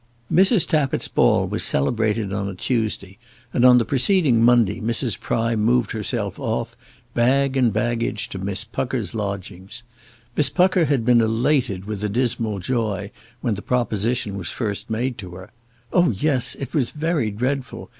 [0.33, 0.65] Mrs.
[0.67, 3.19] Tappitt's ball was celebrated on a Tuesday,
[3.53, 5.19] and on the preceding Monday Mrs.
[5.19, 6.75] Prime moved herself off,
[7.13, 9.83] bag and baggage, to Miss Pucker's lodgings.
[10.35, 13.11] Miss Pucker had been elated with a dismal joy
[13.41, 15.51] when the proposition was first made to her.
[15.93, 17.87] "Oh, yes; it was very dreadful.